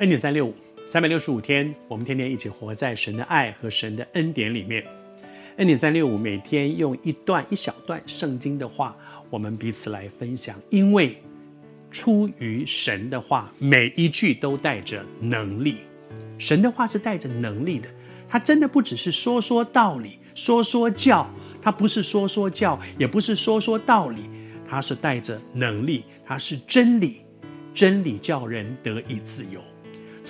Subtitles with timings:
[0.00, 0.54] 恩典三六五，
[0.86, 4.82] 三百六十五天，我们天天一起活在神的爱和神的恩典里面。
[5.58, 8.96] 恩典三六五，每天用一段一小段圣经的话，
[9.28, 10.58] 我们彼此来分享。
[10.70, 11.22] 因为
[11.90, 15.76] 出于神的话，每一句都带着能力。
[16.38, 17.86] 神的话是带着能力的，
[18.26, 21.30] 它真的不只是说说道理、说说教，
[21.60, 24.22] 它不是说说教，也不是说说道理，
[24.66, 27.20] 它是带着能力，它是真理，
[27.74, 29.60] 真理叫人得以自由。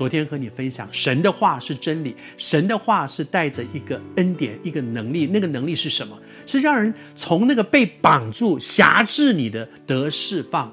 [0.00, 5.26] 昨天和你分享，神的话是真理，神的话是带着一个恩典，一个能力。
[5.26, 6.18] 那个能力是什么？
[6.46, 10.72] 是让人从那个被绑住、辖制你的得释放。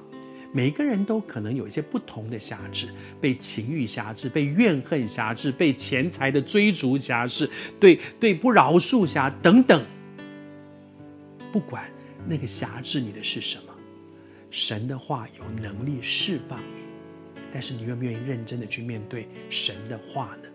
[0.54, 2.88] 每个人都可能有一些不同的辖制：
[3.20, 7.50] 被情欲辖制，被怨恨辖制，被钱财的追逐辖制，
[7.82, 9.84] 对对不饶恕辖等等。
[11.52, 11.84] 不管
[12.26, 13.74] 那个辖制你的是什么，
[14.50, 16.88] 神的话有能力释放你。
[17.52, 20.50] 但是你愿不愿意认真的去面对神的话呢？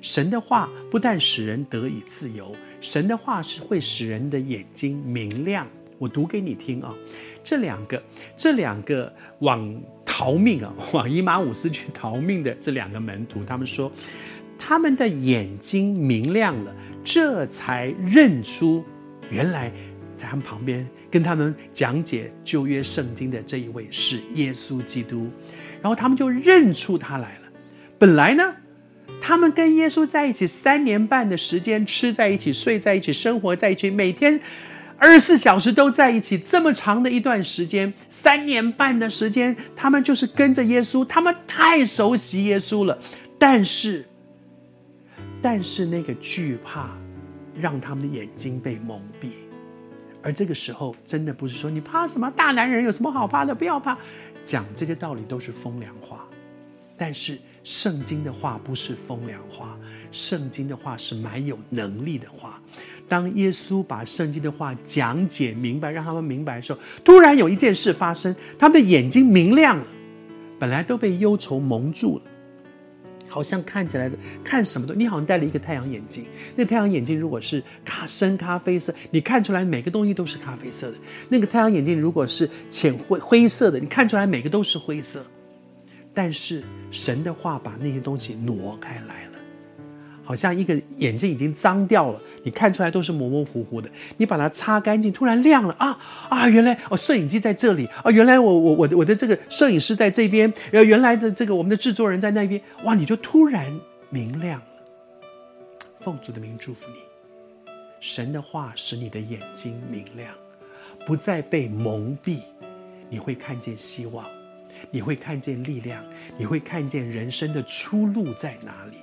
[0.00, 5.66] 神的话不但使人得以自由，神的话是会使人的眼睛明亮。
[5.98, 6.92] 我读给你听啊，
[7.44, 8.02] 这两个
[8.36, 13.90] 这两个往逃命啊，往以马忤斯去逃命的这两个门徒，他们说，
[14.58, 16.74] 他们的眼睛明亮了，
[17.04, 18.84] 这才认出
[19.30, 19.72] 原来
[20.22, 25.28] 在他们旁边跟他们讲解旧约圣经的这一位是耶稣基督。
[25.80, 27.42] 然后他们就认出他来了。
[27.98, 28.54] 本来呢，
[29.20, 34.40] 他们跟耶稣在一起三年半的时间，吃在一起，睡在一起，生活在一起，每天
[34.96, 36.38] 二十四小时都在一起。
[36.38, 42.96] 这么长的一段时间，三年半的时间，他们就是跟着耶稣，他们太熟悉耶稣了。
[43.40, 44.06] 但是，
[45.42, 46.96] 但是那个惧怕
[47.60, 49.30] 让他们的眼睛被蒙蔽。
[50.22, 53.54] 而这个时候，真的不是说你怕什么，大男人有什么好怕的？
[53.54, 53.96] 不要怕。
[54.44, 56.26] 讲这些道理都是风凉话，
[56.96, 59.78] 但是圣经的话不是风凉话，
[60.10, 62.60] 圣经的话是蛮有能力的话。
[63.08, 69.84] 当耶稣把圣经的话讲解明白，让他们明白的时候，突然有一件事发生，他们的眼睛明亮了，
[70.58, 72.24] 本来都被忧愁蒙住了。
[73.32, 76.26] 好像看起来的看什么都，你好像戴了一个太阳眼镜。
[76.54, 80.98] 那太阳眼镜如果是咖深咖啡色，你看出来每个东西都是咖啡色的；
[81.30, 85.24] 那个太阳眼镜如果是浅灰灰色的，你看出来每个都是灰色。
[86.12, 89.31] 但是神的话把那些东西挪开来了。
[90.32, 93.90] 好像一个眼睛已经脏掉了，你看出来都是模模糊糊的。
[94.16, 95.90] 你把它擦干净，突然亮了啊
[96.30, 96.48] 啊！
[96.48, 98.10] 原来哦，摄影机在这里啊！
[98.10, 102.58] 原来我我我的我的这个摄影师在这边，然后原来的这个我们的制作人在那边。
[102.84, 102.94] 哇！
[102.94, 103.78] 你就突然
[104.08, 104.66] 明亮了。
[106.00, 106.96] 奉主的名祝福你，
[108.00, 110.32] 神的话使你的眼睛明亮，
[111.06, 112.38] 不再被蒙蔽，
[113.10, 114.24] 你会看见希望，
[114.90, 116.02] 你会看见力量，
[116.38, 118.96] 你会看见人生的出路在哪里。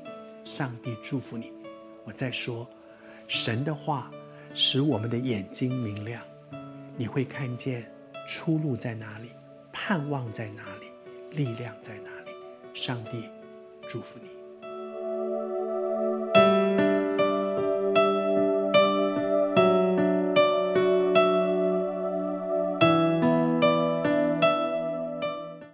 [0.44, 1.52] 上帝祝福你。
[2.04, 2.68] 我在说，
[3.28, 4.10] 神的话
[4.54, 6.24] 使我们的眼睛明亮，
[6.98, 7.92] 你会看见
[8.28, 9.30] 出路在哪里，
[9.72, 10.88] 盼望在哪里，
[11.36, 12.32] 力量在哪里。
[12.74, 13.24] 上帝
[13.88, 14.39] 祝福你。